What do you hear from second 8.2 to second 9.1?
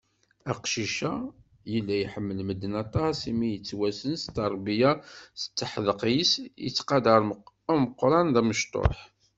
d umectuḥ.